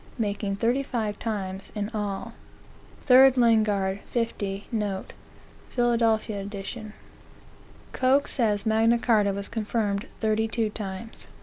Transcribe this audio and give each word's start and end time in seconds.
making 0.17 0.55
thirty 0.55 0.81
five 0.81 1.19
times 1.19 1.71
in 1.75 1.87
all. 1.93 2.33
3 3.05 3.33
Lingard, 3.35 3.99
50, 4.09 4.65
note, 4.71 5.13
Philad. 5.69 6.01
ed. 6.27 6.93
Coke 7.91 8.27
says 8.27 8.65
Magna 8.65 8.97
Carta 8.97 9.31
was 9.31 9.47
confirmed 9.47 10.07
thirty 10.19 10.47
two 10.47 10.71
times. 10.71 11.27